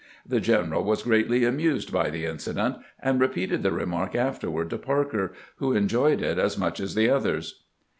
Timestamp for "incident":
2.25-2.77